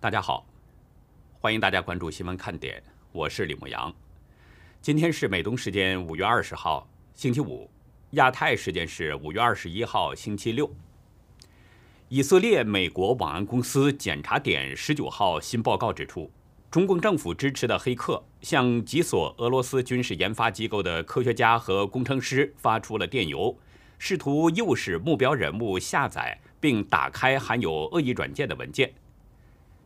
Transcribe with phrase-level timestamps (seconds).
[0.00, 0.46] 大家好，
[1.40, 2.80] 欢迎大家关注新闻看点，
[3.10, 3.92] 我是李牧阳。
[4.80, 7.68] 今天是美东时间五月二十号，星期五；
[8.10, 10.72] 亚太时间是五月二十一号，星期六。
[12.08, 16.30] 以色列美国网安公司检查点十九号新报告指出，
[16.70, 23.58] 中共政府支持的黑客向几所俄罗斯军事研发机构的科学家和工程师发出了电邮，
[23.98, 28.88] 试图诱使目标人物下载并打开含有恶意软件的文件。《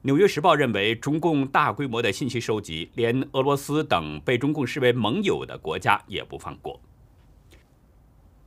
[0.04, 6.80] 纽约时报》认为，中共大规模的信息收集，连俄罗斯等被中共视为盟友的国家也不放过。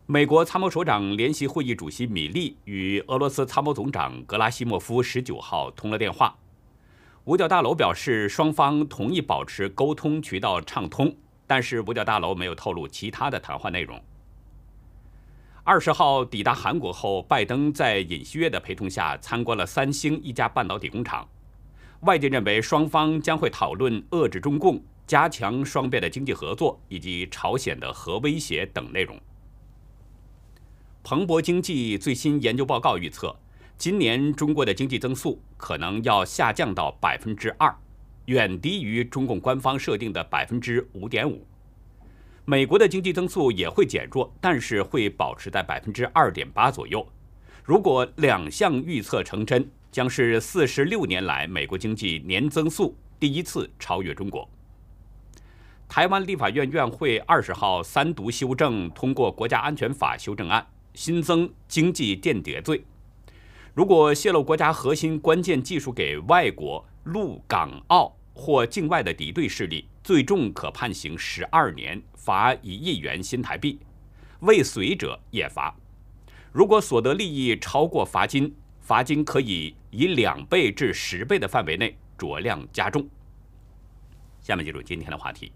[0.06, 6.38] 美国参谋首长联席会议主席米利与俄罗斯参谋总长格拉西莫夫十九号通了电话。
[7.24, 11.16] 五角大楼表示，双方同意保持沟通渠道畅通，
[11.48, 13.98] 但是五角大楼没有透露其他的谈话内容。
[15.64, 21.26] 二十号抵达韩国后，拜登在尹锡悦的陪同下参观了三星一家半导体工厂。
[22.02, 29.20] 外界认为，双方将会讨论遏制中共、加强双边的经济合作以及朝鲜的核威胁等内容。
[31.04, 33.36] 彭博经济最新研究报告预测，
[33.78, 37.76] 今年中国的经济增速可能要下降到百分之二，
[38.26, 41.46] 远低于中共官方设定的百分之五点五。
[42.44, 47.08] 美国的经济增速也会减弱，但是会保持在百分之二点八左右。
[47.64, 54.46] 如果两项预测成真，将是四十六年来美国经济年增速第一次超越中国。
[55.88, 62.84] 台湾立法院院会二十号三读修正通过《国家安全法》修正案，新增经济间谍罪。
[63.74, 73.78] 如果泄露国家核心关键技术给外国陆港澳或境外的敌对势力，最重可判刑十二年，罚一亿元新台币；
[74.42, 75.74] 未遂者也罚。
[76.52, 78.54] 如果所得利益超过罚金，
[78.86, 83.10] 罚金可以以两倍至十倍的范围内酌量加重。
[84.40, 85.52] 下面进入今天的话题：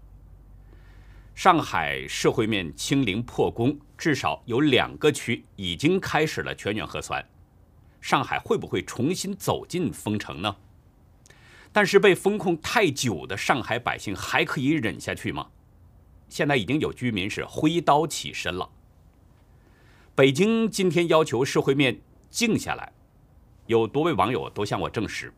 [1.32, 7.24] 上海社会面清零破功，至少有两个区已经开始了全员核酸。
[8.00, 10.56] 上海会不会重新走进封城呢？
[11.70, 15.46] 但是被封控太久的上海百姓还可以忍下去吗？
[16.28, 18.68] 现在已经有居民是挥刀起身了。
[20.16, 22.92] 北京今天要求社会面静下来。
[23.70, 25.32] 有多位网友都向我证实，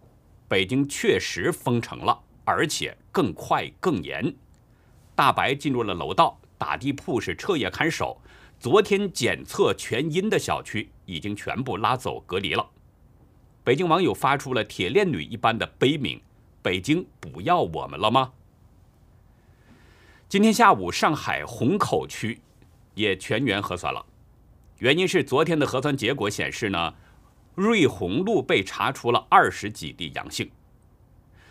[0.48, 4.34] 北京确实封城了，而且更快更严。
[5.14, 8.18] 大白进入了楼道，打地铺是彻夜看守。
[8.58, 12.66] 昨天检测全阴的小区已经全部拉走隔离了。
[13.62, 16.18] 北京网友发出了铁链女一般的悲鸣
[16.62, 18.32] ：“北京不要我们了吗？”
[20.30, 22.40] 今天下午，上海虹口区
[22.94, 24.02] 也全员核酸了，
[24.78, 26.94] 原因是昨天的核酸结果显示呢。
[27.54, 30.50] 瑞虹路被查出了二十几例阳性，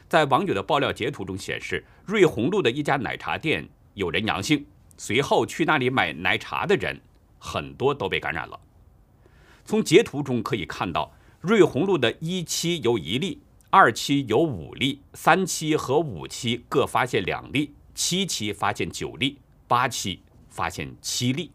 [0.09, 4.65] 在网友的爆料截图中显示，瑞虹路的一家奶茶店有人阳性，
[4.97, 6.99] 随后去那里买奶茶的人
[7.37, 8.59] 很多都被感染了。
[9.63, 21.51] 从截图中可以看到，瑞虹路的一期有一例，二期有五例，三期和五期各发现两例，七期发现九例，八期发现七例。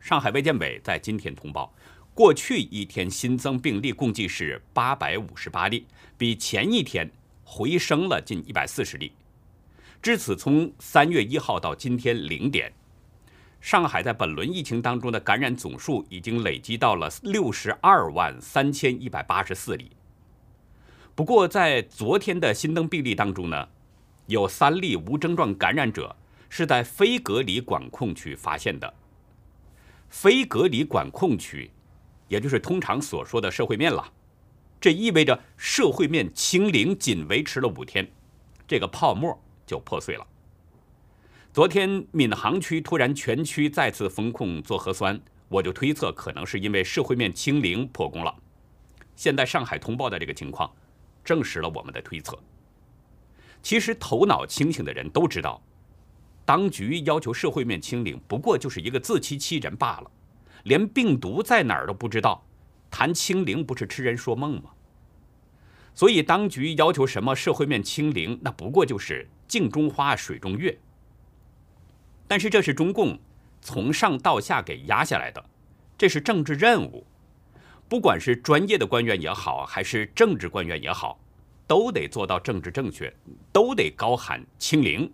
[0.00, 1.74] 上海卫健委在今天通报。
[2.16, 7.10] 过去一天新增病例共计是八百五十八例，比前一天
[7.44, 9.12] 回升了近一百四十例。
[10.00, 12.72] 至此，从三月一号到今天零点，
[13.60, 19.90] 上海在本轮疫情当中的感染总数已经累积到了六十二万三千一百八十四例。
[21.14, 23.68] 不过，在昨天的新增病例当中呢，
[24.24, 26.16] 有三例无症状感染者
[26.48, 28.94] 是在非隔离管控区发现的。
[30.08, 31.70] 非隔离管控区。
[32.28, 34.12] 也就是通常所说的社会面了，
[34.80, 38.06] 这意味着社会面清零仅维持了五天，
[38.66, 40.26] 这个泡沫就破碎了。
[41.52, 48.34] 昨天闵行区突然全区再次封控做核酸，我就推测可能是因为社会面清零破功了。
[49.14, 50.70] 现在上海通报的这个情况，
[51.24, 52.38] 证实了我们的推测。
[53.62, 55.62] 其实头脑清醒的人都知道，
[56.44, 60.10] 当局要求社会面清零，不过就是一个自欺欺人罢了。
[60.66, 62.44] 连病毒在哪儿都不知道，
[62.90, 64.70] 谈清零不是痴人说梦吗？
[65.94, 70.76] 所以当局要求什么社会面清零，那不过就是镜中花水中月。
[72.26, 73.16] 但是这是中共
[73.60, 75.44] 从上到下给压下来的，
[75.96, 77.06] 这是政治任务，
[77.88, 81.20] 不管是专业的官员也好，还是政治官员也好，
[81.68, 83.14] 都得做到政治正确，
[83.52, 85.08] 都得高喊清零。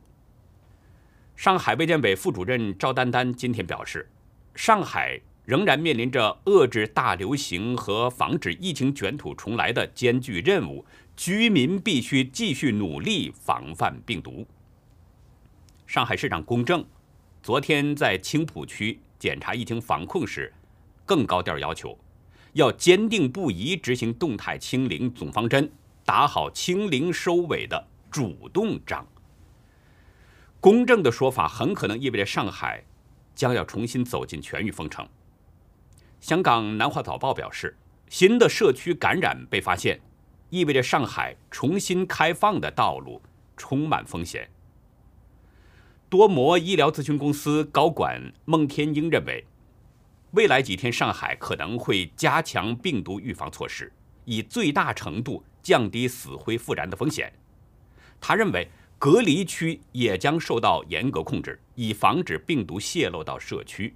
[1.36, 4.08] 上海卫健委副主任赵丹丹今天表示，
[4.54, 5.20] 上海。
[5.44, 10.84] 仍然面临着遏制大流行和防止疫情卷土重来的艰巨任务，
[11.16, 14.46] 居民必须继续努力防范病毒。
[15.84, 16.84] 上海市长龚正
[17.42, 20.52] 昨天在青浦区检查疫情防控时，
[21.04, 21.98] 更高调要求，
[22.52, 25.68] 要坚定不移执行动态清零总方针，
[26.04, 29.04] 打好清零收尾的主动仗。
[30.60, 32.84] 公正的说法很可能意味着上海
[33.34, 35.04] 将要重新走进全域封城。
[36.22, 37.76] 香港南华早报表示，
[38.08, 40.00] 新的社区感染被发现，
[40.50, 43.20] 意味着上海重新开放的道路
[43.56, 44.48] 充满风险。
[46.08, 49.44] 多模医疗咨询公司高管孟天英认为，
[50.30, 53.92] 未来几天上海可能会加强病毒预防措施，
[54.24, 57.32] 以最大程度降低死灰复燃的风险。
[58.20, 58.68] 他认为。
[58.98, 63.92] 隔离区也将受到严格控制，以防止病毒泄露到社区。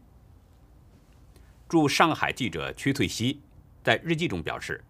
[1.69, 3.41] 驻上海记者屈翠西
[3.83, 4.83] 在日记中表示，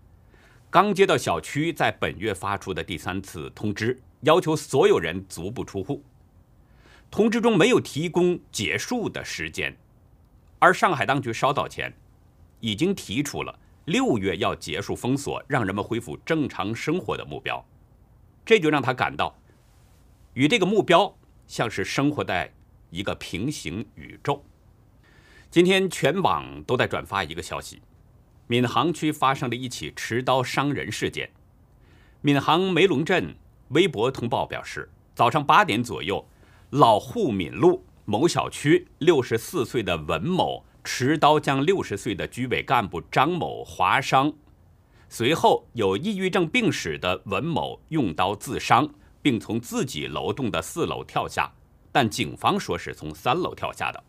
[0.71, 6.03] 刚接到小区在本月发出的第三次通知，要求所有人足不出户。
[7.11, 9.75] 通知中没有提供结束的时间，
[10.59, 11.91] 而上海当局稍早前
[12.61, 17.65] 已经提出了六月要结束封锁，让人们恢复正常生活的目标，
[18.45, 19.35] 这就让他感到。
[20.35, 22.53] 与这个目标像是生活在
[22.91, 24.45] 一个平行宇宙。
[25.51, 27.81] 今天全网都在转发一个消息：
[28.49, 31.31] 闵行区发生了一起持刀伤人事件。
[32.23, 33.35] 闵行梅龙镇
[33.69, 36.27] 微博通报表示，早上八点左右，
[36.71, 44.33] 老沪闵路某小区六十四岁的文某持刀将六十岁的居委干部张某划伤，
[45.09, 48.89] 随后有抑郁症病史的文某用刀自伤。
[49.23, 51.51] 并从自己楼栋的四楼跳下，
[51.91, 54.05] 但警方说是从三楼跳下的。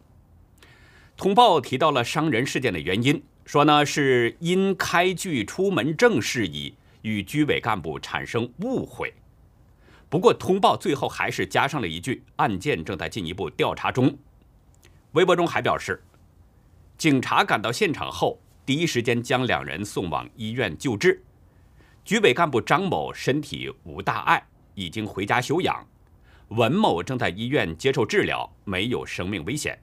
[1.17, 9.11] 通报提到了伤人事件的原因，说呢是因开具出门证事宜与居委干部产生误会。
[10.09, 14.15] 不过通报最后还是加上了一句：案件正在进一步调查中。
[15.13, 16.03] 微博中还表示，
[16.99, 21.23] 警察赶到现场后，第一时间将两人送往医院救治。
[22.05, 24.47] 居委干部张某身体无大碍。
[24.75, 25.83] 已经回家休养，
[26.49, 29.75] 文某正在医院接受治疗，没有生命危险。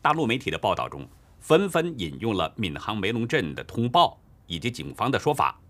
[0.00, 1.08] 大陆媒体的报道中
[1.38, 5.60] 纷纷引用了闵行梅龙镇的通报以及警方的说法，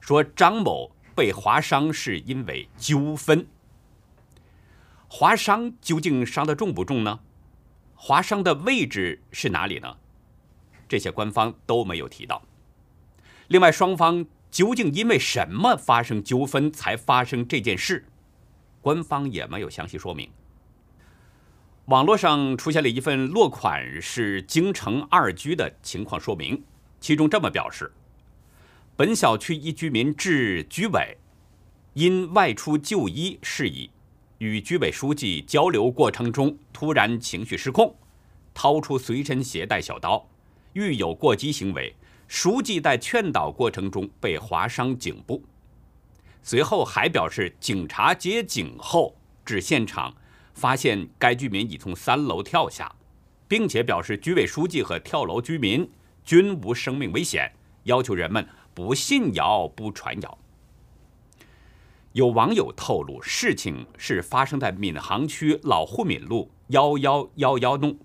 [0.00, 3.46] 说张某被划伤是因为纠纷。
[5.08, 7.20] 划伤究竟伤得重不重呢？
[7.94, 9.96] 划伤的位置是哪里呢？
[10.88, 12.42] 这些官方都没有提到。
[13.48, 14.26] 另外，双方。
[14.48, 18.06] 究竟因为什么发生纠纷才发生这件事？
[18.80, 20.30] 官方也没有详细说明。
[21.86, 26.60] 网络上出现了一份落款是京城二居的情况说明，
[27.00, 27.92] 其中这么表示：
[28.96, 31.16] 本小区一居民至居委，
[31.94, 33.88] 因外出就医事宜，
[34.38, 37.94] 与居委书记交流过程中突然情绪失控，
[38.52, 40.28] 掏出随身携带小刀，
[40.72, 41.94] 遇有过激行为。
[42.26, 45.40] 书记在劝导过程中被划伤颈部，
[46.42, 50.12] 随后还表示，警察接警后至现场，
[50.56, 52.90] 发现该居民已从三楼跳下，
[53.46, 55.88] 并且表示居委书记和跳楼居民
[56.24, 57.52] 均无生命危险，
[57.84, 60.38] 要求人们不信谣不传谣。
[62.12, 67.98] 有网友透露，事情是发生在闵行区老沪闵路幺幺幺幺弄，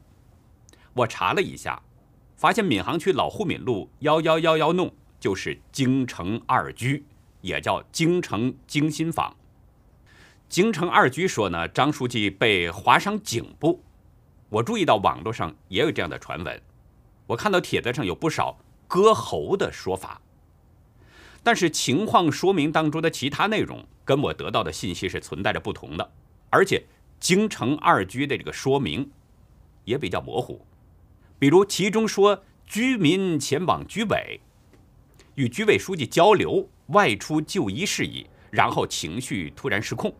[0.93, 1.81] 我查了一下。
[2.35, 7.05] 发现闵行区老沪闵路幺幺幺幺弄就是京城二居，
[7.41, 9.33] 也叫京城京新坊。
[10.51, 13.81] 京城二居说呢，张书记被划伤颈部。
[14.49, 16.61] 我注意到网络上也有这样的传闻，
[17.25, 20.21] 我看到帖子上有不少割喉的说法。
[21.41, 26.11] 但是情况说明当中的其他内容跟我得到的信息是存在着不同的，
[26.49, 26.83] 而且
[27.17, 29.09] 京城二居的这个说明
[29.85, 30.65] 也比较模糊。
[31.39, 34.41] 比如，其中说居民前往居委，
[35.35, 40.13] 与居委书记交流外出就医事宜，然后情绪突然失控。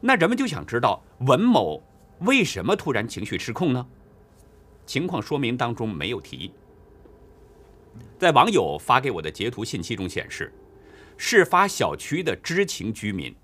[0.00, 1.82] 那人们就想知道文某
[2.20, 3.86] 为什么突然情绪失控呢？
[4.86, 6.52] 情况说明当中没有提。
[8.18, 10.52] 在网友发给我的截图信息中显示，
[11.16, 13.34] 事发小区的知情居民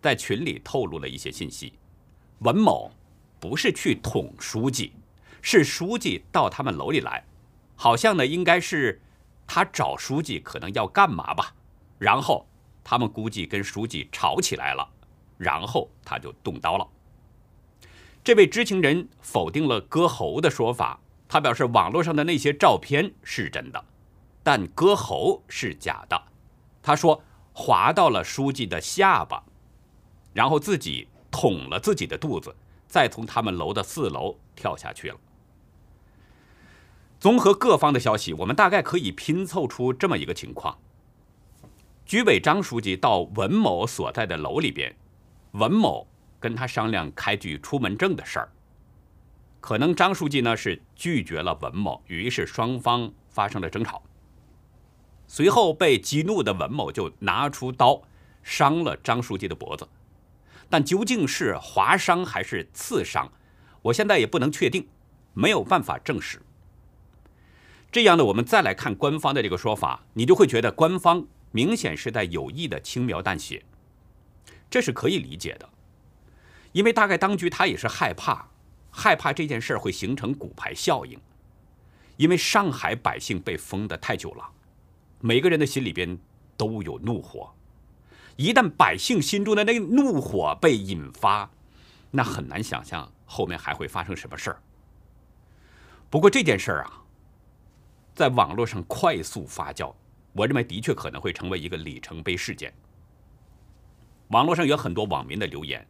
[0.00, 1.72] 在群里透露了一些信息：
[2.40, 2.90] 文某
[3.40, 4.92] 不是去捅书记。
[5.40, 7.24] 是书记到他们楼里来，
[7.74, 9.00] 好像呢应该是
[9.44, 11.52] 他找书记，可能要干嘛吧。
[11.98, 12.46] 然后
[12.84, 14.88] 他们估计跟书记吵起来了，
[15.42, 16.86] 然后他就动刀了。
[18.24, 23.84] 这位知情人否定了割喉的说法，他表示网络上的那些照片是真的，
[24.42, 26.22] 但割喉是假的。
[26.80, 27.20] 他说
[27.52, 29.42] 划到了书记的下巴，
[30.32, 32.54] 然后自己捅了自己的肚子，
[32.86, 35.16] 再从他们楼的四楼跳下去了。
[37.18, 40.78] 综合各方的消息，我们大概可以拼凑出这么一个情况：
[42.04, 44.94] 居委张书记到文某所在的楼里边，
[45.52, 46.06] 文某
[46.38, 48.52] 跟他商量开具出门证的事儿。
[49.60, 54.02] 可能张书记呢是拒绝了文某，于是双方发生了争吵。
[55.28, 58.02] 随后被激怒的文某就拿出刀
[58.42, 59.88] 伤了张书记的脖子，
[60.68, 63.30] 但究竟是划伤还是刺伤，
[63.82, 64.88] 我现在也不能确定，
[65.32, 66.42] 没有办法证实。
[67.90, 73.64] 这样呢，我们再来看官方的这个说法，你就会觉得官方明显是在有意的轻描淡写，
[74.72, 75.68] 这是可以理解的，
[76.72, 78.48] 因为大概当局他也是害怕，
[78.90, 81.20] 害怕这件事会形成骨牌效应，
[82.16, 84.48] 因为上海百姓被封的太久了，
[85.20, 86.18] 每个人的心里边
[86.56, 87.52] 都有怒火，
[88.36, 91.50] 一旦百姓心中的那怒火被引发，
[92.10, 94.62] 那很难想象后面还会发生什么事儿。
[96.08, 97.00] 不过这件事儿啊。
[98.14, 99.94] 在网络上快速发酵，
[100.34, 102.70] 我认为的确可能会成为一个里程碑事件。
[104.32, 105.86] 网络上有很多网民的留言，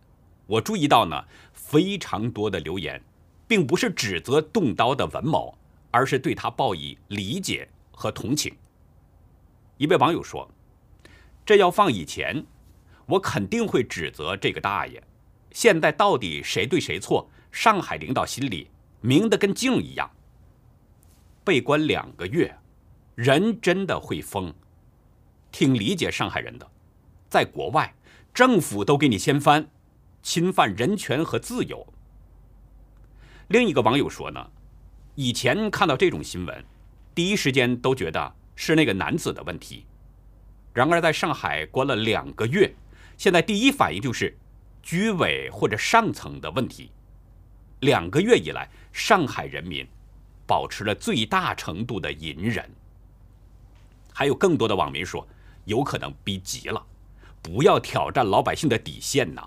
[0.46, 3.00] 我注意到呢，非常多的留言，
[3.46, 5.56] 并不是指责动刀的文某，
[5.92, 8.52] 而是对他报以理解和同情。
[9.76, 10.50] 一位网友说
[11.46, 12.44] ：“这要放以前，
[13.06, 15.00] 我肯定会指责这个大爷。
[15.52, 17.30] 现在到底谁对谁错？
[17.52, 18.68] 上海领导心里
[19.00, 20.10] 明的跟镜一样。”
[21.44, 22.52] 被关两个月，
[23.14, 24.52] 人真的会疯，
[25.52, 26.68] 挺理解上海人的。
[27.28, 27.92] 在国外，
[28.34, 29.68] 政府都给你掀翻，
[30.22, 31.86] 侵犯人权和自由。
[33.48, 34.50] 另一个网友说呢，
[35.14, 36.64] 以前看到这种新闻，
[37.14, 39.84] 第一时间都觉得是那个男子的问题。
[40.72, 42.74] 然而在上海关了两个月，
[43.16, 44.36] 现在第一反应就是
[44.82, 46.90] 居委或者上层的问题。
[47.80, 49.86] 两个月以来，上海人民。
[50.44, 52.68] 保持了最大程度的隐忍。
[54.12, 55.26] 还有更多的网民说，
[55.64, 56.84] 有可能逼急了，
[57.42, 59.46] 不要挑战老百姓的底线呐。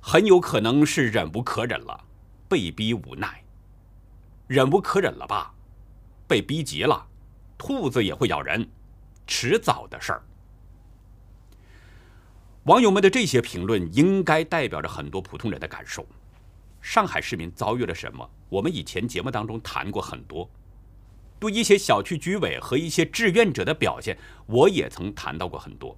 [0.00, 2.04] 很有可能是忍无可忍了，
[2.48, 3.42] 被逼无奈。
[4.46, 5.54] 忍无可忍了吧？
[6.28, 7.06] 被逼急了，
[7.56, 8.68] 兔子也会咬人，
[9.26, 10.22] 迟早的事儿。
[12.64, 16.06] 网友们的这些评论，应该代表着很多普通人的感受。
[16.80, 18.28] 上海市民遭遇了什么？
[18.48, 20.48] 我们以前节目当中谈过很多，
[21.38, 25.96] 对一些小区居委和一些志愿者的表现，我也曾谈到过很多。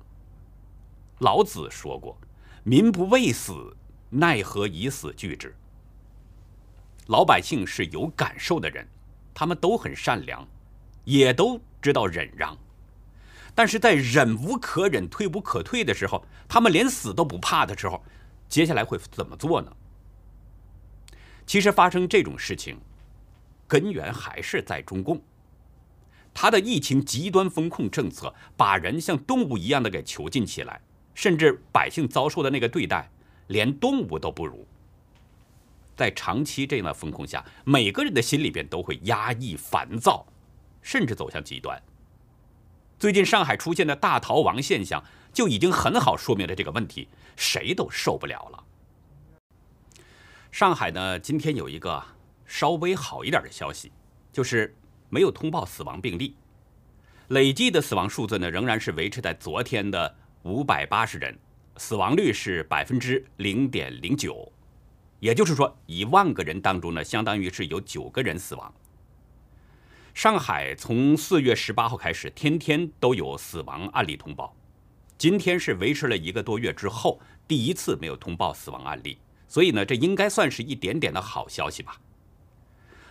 [1.25, 2.19] 老子说过
[2.65, 3.75] ：“民不畏死，
[4.11, 5.57] 奈何以死惧之？”
[7.09, 8.87] 老百姓是有感受的人，
[9.33, 10.47] 他们都很善良，
[11.05, 12.55] 也都知道忍让，
[13.55, 18.05] 但是在忍无可忍、退无可退的时候，他们连死都不怕的时候，
[18.47, 19.73] 接下来会怎么做呢？
[21.47, 22.79] 其实发生这种事情，
[23.67, 25.23] 根源还是在中共。
[26.35, 30.83] 他的疫情极端风控政策，把人像动物一样的给囚禁起来，
[31.15, 33.11] 甚至百姓遭受的那个对待，
[33.47, 34.67] 连动物都不如。
[35.97, 40.27] 在长期这样的风控下，每个人的心里边都会压抑、烦躁，
[40.83, 41.81] 甚至走向极端。
[42.99, 48.65] 最近上海出现的大逃亡现象，就已经很好说明了这个问题，谁都受不了了。
[50.51, 52.03] 上海呢，今天有一个
[52.45, 53.93] 稍微好一点的消息，
[54.33, 54.77] 就是
[55.11, 56.37] 没有通报死亡病例，
[57.29, 61.35] 累计的死亡数字呢仍然是维持在昨天的五百八十人，
[61.79, 64.53] 死亡率是百分之零点零九，
[65.19, 68.75] 也就是说一万个人当中呢，相当于是有九个人死亡。
[70.13, 74.55] 上海从四月十八号开始，天天都有死亡案例通报，
[75.17, 79.17] 今天是维持了一个多月之后第一次没有通报死亡案例。
[79.49, 81.99] 所以呢，这应该算是一点点的好消息吧。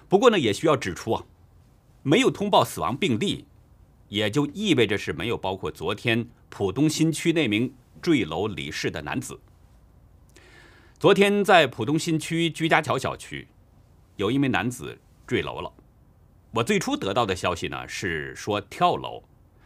[0.07, 1.25] 不过呢，也需要指出啊，
[2.03, 3.47] 没有通报死亡病例，
[4.13, 9.39] 也就意味着是没有包括昨天浦东新区那名坠楼离世的男子。
[10.99, 13.47] 昨天在浦东新区居家桥小区，
[14.17, 15.73] 有一名男子坠楼了。
[16.51, 19.23] 我最初得到的消息呢是说跳楼，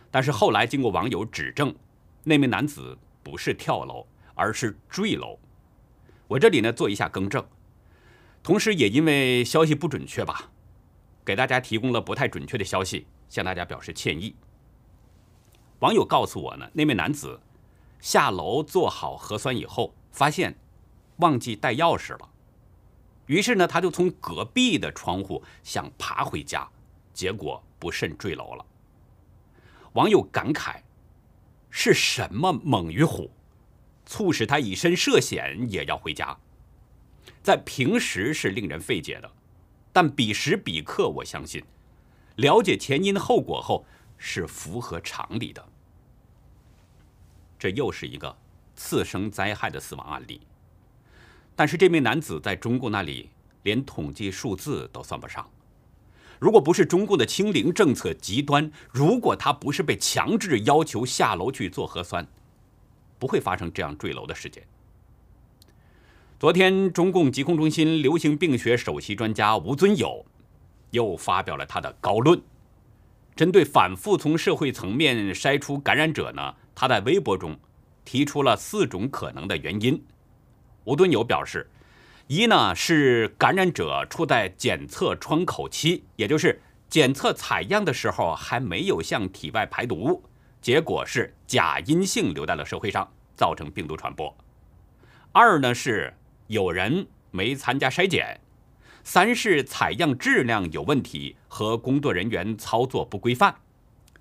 [0.09, 1.75] 但是后来经过网友指证，
[2.23, 5.37] 那名男子不是跳楼，而是坠楼。
[6.29, 7.45] 我这里呢做一下更正，
[8.41, 10.51] 同时也因为消息不准确吧，
[11.25, 14.35] 给大家提供了不太准确的消息，向大家表示歉意。
[15.79, 17.39] 网友告诉我呢，那名男子
[17.99, 20.55] 下楼做好核酸以后，发现
[21.17, 22.29] 忘记带钥匙了，
[23.27, 26.67] 于是呢，他就从隔壁的窗户想爬回家，
[27.13, 28.65] 结果不慎坠楼了。
[29.93, 30.81] 网友感慨：
[31.69, 33.29] 是什么猛于虎，
[34.05, 36.37] 促使他以身涉险也要回家？
[37.43, 39.31] 在平时是令人费解的，
[39.93, 41.63] 但彼时彼刻，我相信
[42.37, 43.85] 了解前因后果后
[44.17, 45.63] 是符合常理的。
[47.59, 48.35] 这又是一个
[48.75, 50.41] 次生灾害的死亡案例。
[51.55, 53.29] 但是这名男子在中共那里
[53.63, 55.47] 连统计数字都算不上。
[56.39, 62.27] 如果不是中共的清零政策极端，如果他不是被强制要求下楼去做核酸，
[63.17, 64.63] 不会发生这样坠楼的事件。
[66.39, 70.23] 昨天，中共疾控中心流行病学首席专家吴尊友
[70.91, 72.41] 又发表了他的高论。
[73.35, 77.55] 针对反复从社会层面筛出感染者呢，他在微博中
[78.03, 80.03] 提出了四种可能的原因。
[80.85, 81.69] 吴敦友表示，
[82.27, 90.23] 一呢是感染者处在检测窗口期，也就是检测采样的时候还没有向体外排毒，
[90.61, 94.35] 结果是假阴性留在了社会上，造成病毒传播。
[95.31, 96.11] 二呢是
[96.47, 98.39] 有人没参加筛检，
[99.09, 103.55] 三是采样质量有问题和工作人员操作不规范，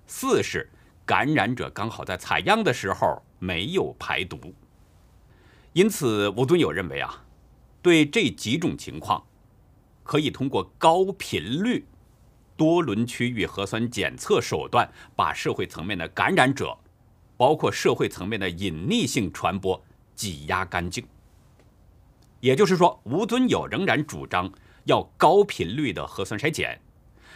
[0.07, 0.71] 四是
[1.05, 4.55] 感染者刚好在采样的时候没有排毒。
[5.73, 7.21] 因此，吴尊友认为啊，
[7.81, 9.21] 对这几种情况，
[10.05, 11.85] 可以通过高频率、
[12.55, 16.77] 多轮区域核酸检测手段，把社会层面的感染者，
[17.35, 19.83] 包括社会层面的隐匿性传播
[20.15, 21.05] 挤压干净。
[22.39, 24.49] 也就是说，吴尊友仍然主张
[24.87, 26.81] 要高频率的核酸筛检，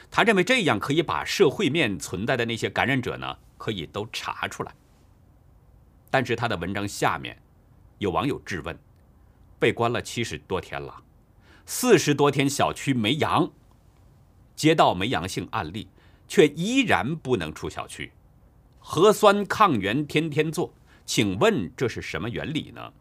[0.10, 4.74] 他认为这样可以把社会面存在的那些感染者呢，可以都查出来。
[6.10, 7.38] 但是他的文章下面。
[8.00, 8.76] 有网友质问：
[9.60, 11.04] 被关了七十多天了，
[11.68, 13.52] 四十多天小区没阳，
[14.56, 15.88] 街道没阳性案例，
[16.28, 18.12] 却依然不能出小区，
[18.80, 20.74] 核酸抗原天天做，
[21.06, 22.92] 请问这是什么原理呢？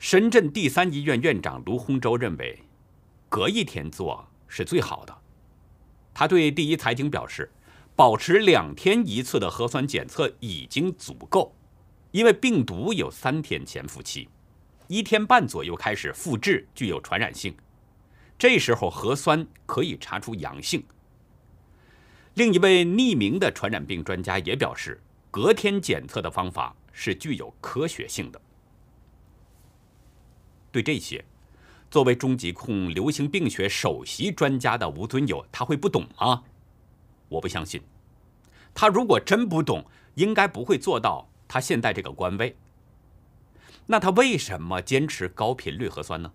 [0.00, 2.58] 深圳第三医院院长卢洪洲认为，
[3.28, 5.14] 隔一天做是最好的。
[6.14, 7.50] 他对第一财经表示，
[7.94, 11.54] 保持两天一次的核酸检测已经足够。
[12.12, 14.26] 因为病毒有三天潜伏期，
[14.88, 17.54] 一天半左右开始复制，具有传染性。
[18.38, 20.82] 这时候核酸可以查出阳性。
[22.36, 24.98] 另一位匿名的传染病专家也表示，
[25.30, 28.40] 隔天检测的方法是具有科学性的。
[30.72, 31.24] 对这些，
[31.90, 36.44] 作为中疾控流行病学首席专家的吴尊友，他会不懂吗？
[37.28, 37.80] 我不相信。
[38.72, 41.28] 他如果真不懂，应该不会做到。
[41.48, 42.56] 他现在这个官位，
[43.86, 46.32] 那他为什么坚持高频率核酸呢？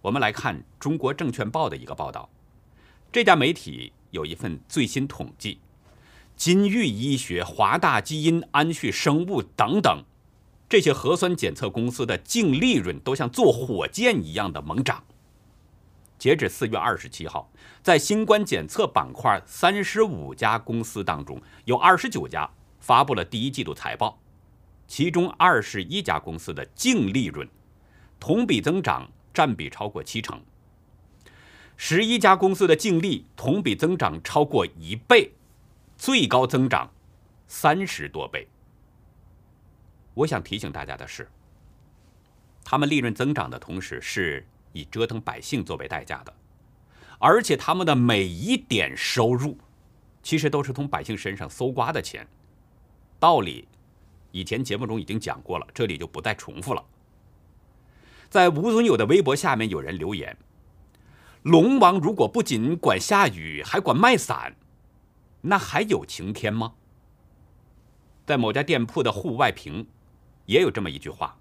[0.00, 2.30] 我们来看《中国证券报》的一个报道，
[3.12, 5.60] 这家媒体有一份最新统计，
[6.34, 10.02] 金域医学、华大基因、安旭生物等等
[10.72, 15.04] 这些核酸检测公司的净利润都像坐火箭一样的猛涨。
[16.18, 22.50] 截止四月二十七号，在新冠检测板块三十五家公司当中，有二十九家。
[22.80, 24.18] 发布了第一季度财报，
[24.88, 27.46] 其中二十一家公司的净利润
[28.18, 30.40] 同比增长占比超过七成，
[31.76, 35.32] 十一家公司的净利同比增长超过一倍，
[35.98, 36.90] 最高增长
[37.46, 38.48] 三十多倍。
[40.14, 41.28] 我想提醒大家的是，
[42.64, 46.34] 他们利润增长的同时是以折腾百姓作为代价的，
[47.18, 49.56] 而且他们的每一点收入，
[50.22, 52.26] 其实都是从百姓身上搜刮的钱。
[53.18, 53.66] 道理，
[54.32, 56.84] 以前节目中已经讲过了，这里就不再重复了。
[58.28, 60.36] 在吴尊友的微博下面有人留言
[61.42, 64.56] ：“龙王如果不仅管下雨，还管卖伞，
[65.42, 66.74] 那还有晴天吗？”
[68.24, 69.88] 在某家店铺的户外屏，
[70.52, 71.34] 也有这么一句话：“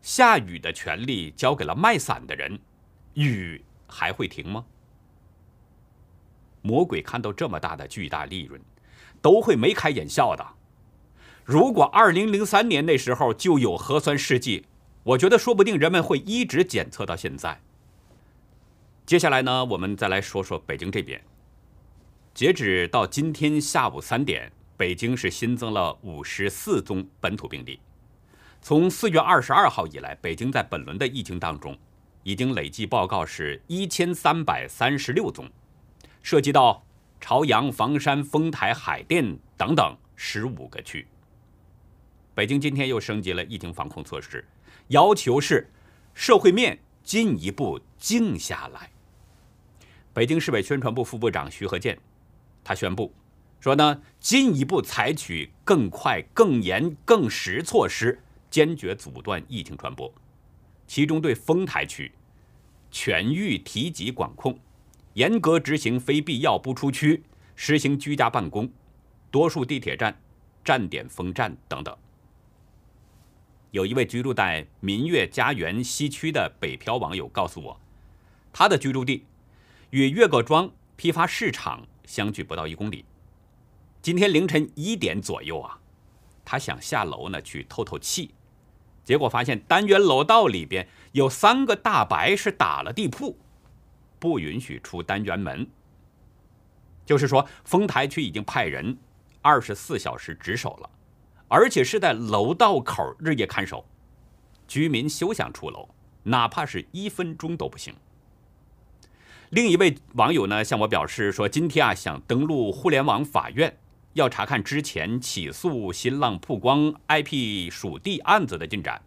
[0.00, 2.56] 下雨的权利交给了卖伞的人，
[3.14, 4.64] 雨还会停吗？”
[6.62, 8.60] 魔鬼看到这么大的巨大利润，
[9.20, 10.46] 都会眉开眼笑的。
[11.44, 14.64] 如果二零零三年那时候就有核酸试剂，
[15.02, 17.60] 我觉得说不定人们会一直检测到现在。
[19.04, 21.20] 接下来呢，我们再来说说北京这边。
[22.34, 27.80] 截止到今天下午三点，北京是新增了五十四宗本土病例。
[28.60, 31.76] 从四月二十二号以来，北京在本轮的疫情当中，
[32.22, 35.48] 已经累计报告是一千三百三十六宗，
[36.22, 36.84] 涉及到
[37.20, 41.06] 朝阳、房山、丰台、海淀等等十五个区。
[42.34, 44.46] 北京今天又升级了疫情防控措施，
[44.88, 45.70] 要求是
[46.12, 48.90] 社会面进一步静下来。
[50.12, 51.98] 北京市委宣传部副部长徐和建，
[52.62, 53.14] 他宣布
[53.60, 58.20] 说呢，进一步采取更快、更严、更实措施，
[58.58, 60.12] 坚决阻断疫情传播。
[60.84, 62.10] 其中对丰台区
[62.90, 64.58] 全域提级管控，
[65.12, 67.22] 严格执行非必要不出区，
[67.54, 68.68] 实行居家办公，
[69.30, 70.20] 多数地铁站
[70.64, 71.96] 站点封站等等。
[73.70, 77.80] 有一位居住在民悦家园西区的北漂网友告诉我，
[78.52, 79.24] 他的居住地
[79.90, 83.04] 与岳各庄批发市场相距不到一公里。
[84.02, 85.78] 今天凌晨一点左右啊，
[86.44, 88.32] 他想下楼呢去透透气。
[89.08, 93.38] 结果发现单元楼道里边有三个大白是打了地铺，
[94.18, 95.66] 不允许出单元门。
[97.06, 98.98] 就是说，丰台区已经派人
[99.40, 100.90] 二十四小时值守了，
[101.48, 103.82] 而且是在楼道口日夜看守，
[104.66, 105.88] 居民休想出楼，
[106.24, 107.94] 哪怕是一分钟都不行。
[109.48, 113.78] 另一位网友呢向我表示说，今天啊想登录互联网法院。
[114.18, 119.00] 要查看之前起诉新浪曝光 IP 属地案子的进展，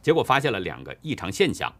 [0.00, 1.70] 结果发现了两个异常现象：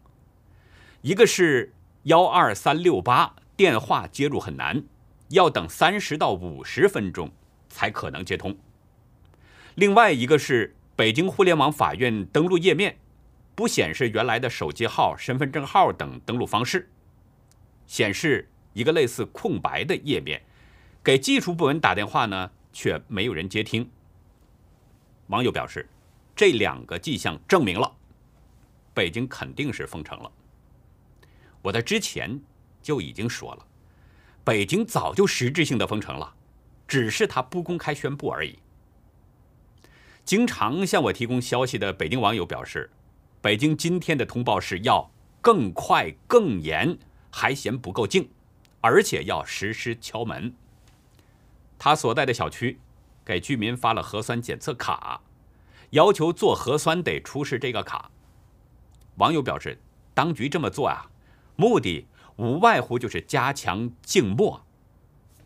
[1.00, 4.84] 一个是幺二三六八电话接入很难，
[5.28, 7.32] 要等三十到五十分钟
[7.70, 8.52] 才可能接通；
[9.74, 12.98] 另外一个是北京互联网法院登录页面
[13.54, 16.90] 不显示原来的手机号、身份证号等登录方式，
[17.86, 20.42] 显示一个类似空白的页面。
[21.04, 23.90] 给技术部门打电话呢，却没有人接听。
[25.26, 25.88] 网友表示，
[26.36, 27.92] 这两个迹象证明了
[28.94, 30.30] 北京肯定是封城了。
[31.60, 32.40] 我在之前
[32.80, 33.66] 就已经说了，
[34.44, 36.34] 北京早就实质性的封城了，
[36.86, 38.58] 只是他不公开宣布而已。
[40.24, 42.88] 经常向我提供消息的北京网友表示，
[43.40, 45.10] 北京今天的通报是要
[45.40, 46.96] 更快、更严，
[47.28, 48.28] 还嫌不够静，
[48.80, 50.54] 而且要实施敲门。
[51.84, 52.78] 他所在的小区
[53.24, 55.20] 给居民发了核酸检测卡，
[55.90, 58.08] 要求做核酸得出示这个卡。
[59.16, 59.76] 网友表示，
[60.14, 61.10] 当局这么做啊，
[61.56, 64.64] 目的无外乎就是加强静默，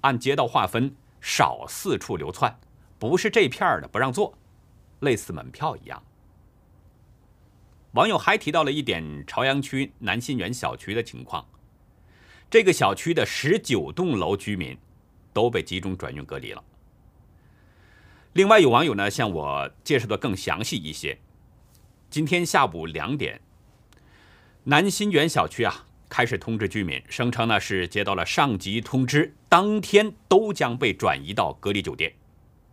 [0.02, 2.54] 按街道划分，少四处流窜，
[2.98, 4.36] 不是这片的不让做，
[5.00, 6.02] 类似门票一样。
[7.92, 11.46] 网友还提到了一点朝阳区南新园小区的情况，
[12.50, 14.76] 这个小区的十九栋楼居民。
[15.36, 16.64] 都被集中转运隔离了。
[18.32, 21.18] 另外，有网友呢向我介绍的更详细一些。
[22.08, 23.38] 今天下午两点，
[24.64, 32.14] 南新园小区啊开始通知居民，声称呢是接到了上级通知，当天都将被转移到隔离酒店，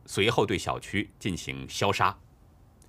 [0.05, 2.17] 随后对小区进行消杀，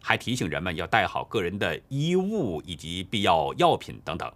[0.00, 4.32] 还提醒人们要带好个人的衣物以及必要药品等等。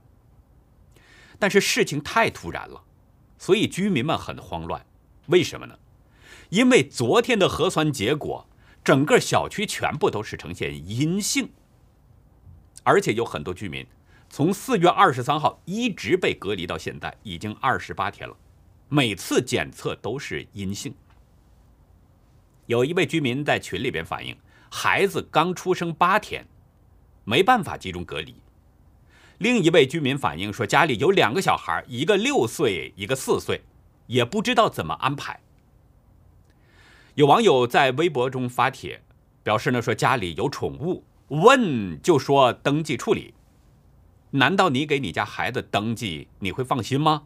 [1.38, 2.83] 但是事情太突然了，
[3.38, 4.85] 所以居民们很慌乱。
[5.28, 5.78] 为什么呢？
[6.50, 8.46] 因为昨天的核酸结果，
[8.82, 11.50] 整个小区全部都是呈现阴性，
[12.82, 13.86] 而且有很多居民
[14.30, 18.34] 从四月二十三号一直被隔离到现在，已经二十八天了，
[18.88, 20.94] 每次检测都是阴性。
[22.64, 24.36] 有一位居民在群里边反映，
[24.70, 26.46] 孩子刚出生八天，
[27.24, 28.34] 没办法集中隔离。
[29.38, 33.60] 另一位居民反映说，家里有两个小孩，一个六岁，一个四岁。
[34.08, 35.40] 也不知道怎么安排。
[37.14, 39.02] 有网友在微博中发帖，
[39.42, 43.32] 表示呢说家里有宠物，问就说登记处理。
[44.32, 47.22] 难道你给你家孩子登记，你会放心吗？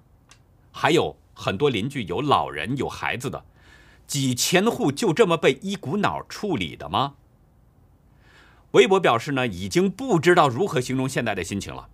[0.70, 3.44] 还有很多邻居有老人有孩子的，
[4.06, 7.14] 几千户就这么被一股脑处理的吗？
[8.70, 11.88] 微博表示呢，已经不知道如何形容现在的心情了，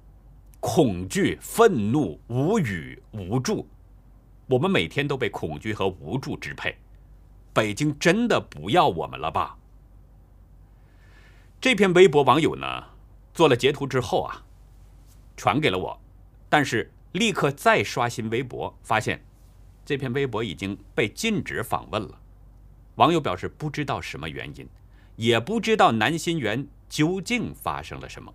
[0.61, 3.67] 恐惧、愤怒、无语、无助。
[4.49, 6.75] 我们每天都被恐惧和无助支配，
[7.53, 9.57] 北京真的不要我们了吧？
[11.61, 12.85] 这篇微博网友呢
[13.35, 14.43] 做了截图之后啊，
[15.37, 16.01] 传给了我，
[16.49, 19.23] 但是立刻再刷新微博，发现
[19.85, 22.19] 这篇微博已经被禁止访问了。
[22.95, 24.67] 网友表示不知道什么原因，
[25.17, 28.33] 也不知道南新园究竟发生了什么。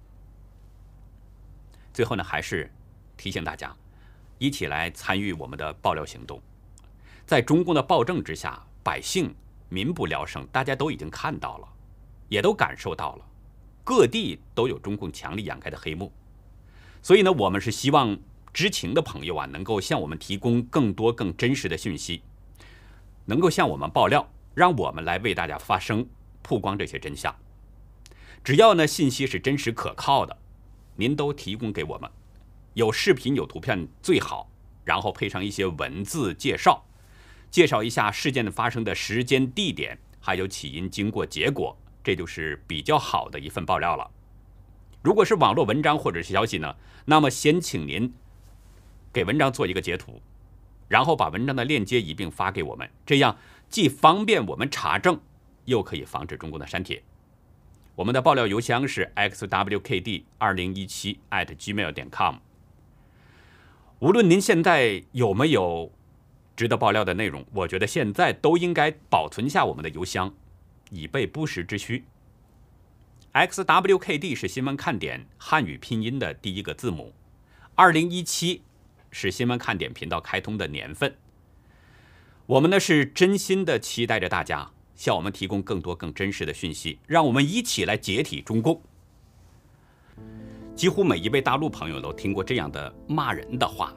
[1.91, 2.71] 最后呢，还是
[3.17, 3.75] 提醒大家。
[4.43, 6.41] 一起来参与我们的爆料行动。
[7.25, 9.33] 在中共的暴政之下，百姓
[9.69, 11.67] 民不聊生，大家都已经看到了，
[12.27, 13.25] 也都感受到了，
[13.85, 16.11] 各地都有中共强力掩盖的黑幕。
[17.01, 18.17] 所以呢，我们是希望
[18.51, 22.21] 知情的朋友啊，能够向我们提供更多更真实的讯息，
[23.23, 26.05] 能够向我们爆料，让我们来为大家发声，
[26.41, 27.33] 曝光这些真相。
[28.43, 30.37] 只要呢信息是真实可靠的，
[30.97, 32.11] 您都提供给我们。
[32.73, 34.49] 有视频有图片最好，
[34.83, 36.83] 然后配上一些文字介绍，
[37.51, 44.09] 介绍一下事件的发生的时间、地点，还有起因、经过、结果，这就是比较好的一份爆料了。
[45.03, 48.11] 如果是网络文章或者是消息呢，那么先请您
[49.11, 50.21] 给文章做一个截图，
[50.87, 53.37] 然后把文章的链接一并发给我们，这样
[53.69, 55.19] 既方便我们查证，
[55.65, 57.03] 又可以防止中共的删帖。
[57.95, 62.37] 我们的爆料邮箱是 xwkd 二零一七 at gmail 点 com。
[63.99, 65.91] 无论您现在有没有
[66.55, 70.33] 值得爆料的内容，我觉得现在都应该保存下我们的邮箱，
[70.91, 72.03] 以备不时之需。
[73.33, 77.13] xwkd 是新闻看点汉语拼音的第一个字母，
[77.75, 78.61] 二零一七
[79.09, 81.15] 是新闻看点频道开通的年份。
[82.45, 88.81] 我们呢是真心的期待着大家向我们提供更多更真实的讯息，让我们一起来解体中共。
[90.75, 93.93] 几乎每一位大陆朋友都听过这样的骂人的话：“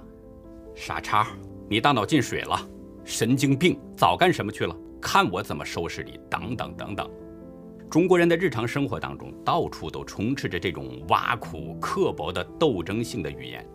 [0.76, 1.26] 傻叉，
[1.68, 2.60] 你大脑进水了，
[3.02, 4.76] 神经病，早干什么去了？
[5.00, 7.10] 看我怎么收拾你！”等等等等。
[7.88, 13.66] 中国人的日常生活当中，到处都充斥着这种挖苦、刻薄的斗争性的语言，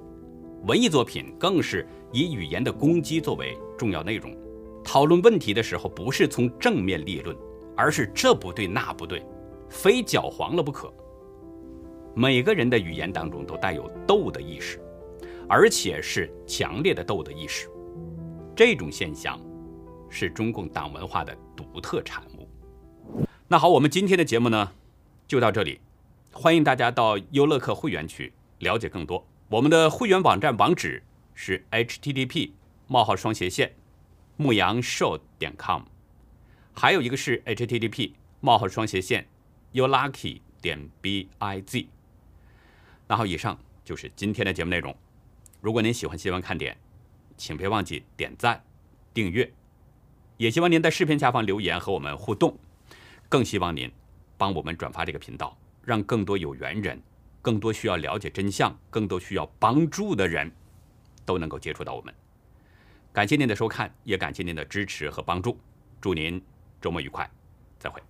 [0.68, 4.32] 文艺作品更是以语言的攻击作为重要内容。
[4.84, 7.36] 讨论问题的时候，不是从正面立论，
[7.76, 9.26] 而是这不对那不对，
[9.70, 10.94] 非搅黄了不可。
[12.14, 14.80] 每个人的语言当中都带有斗的意识，
[15.48, 17.70] 而且是强烈的斗的意识。
[18.56, 19.40] 这种现象
[20.10, 22.48] 是中共党文化的独特产物。
[23.48, 24.72] 那好，我们今天的节目呢，
[25.28, 25.80] 就到这里。
[26.34, 29.26] 欢迎大家到优乐客会员区了解更多。
[29.50, 32.52] 我们的会员网站网址是 http:
[32.88, 33.74] 冒号双斜线
[34.36, 35.84] 牧羊 show 点 com，
[36.74, 39.28] 还有一个是 http: 冒号双斜线
[39.74, 41.88] youlucky 点 biz。
[43.12, 44.96] 那好，以上就是今天的节目内容。
[45.60, 46.78] 如果您喜欢新闻看点，
[47.36, 48.64] 请别忘记点赞、
[49.14, 49.52] 订阅，
[50.38, 52.58] 也希望您在视频下方留言和我们互动。
[53.28, 53.92] 更希望您
[54.38, 57.04] 帮我们转发这个频道，让更多有缘人、
[57.42, 60.50] 更多需要了解真相、更多需要帮助的人
[61.26, 62.16] 都能够接触到我们。
[63.12, 65.60] 感谢您的收看，也感谢您的支持和帮助。
[66.00, 66.42] 祝您
[66.80, 67.30] 周末愉快，
[67.78, 68.02] 再会。